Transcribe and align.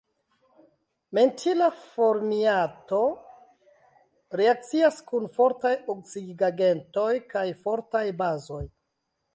Mentila 1.17 1.67
formiato 1.97 3.01
reakcias 4.41 4.99
kun 5.13 5.29
fortaj 5.37 5.77
oksidigagentoj 5.97 7.13
kaj 7.37 7.47
fortaj 7.67 8.05
bazoj. 8.25 8.65